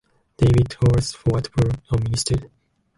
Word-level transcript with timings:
David 0.35 0.73
Horace 0.79 1.13
White 1.27 1.51
Burr, 1.51 1.79
a 1.91 1.97
minister. 1.99 2.49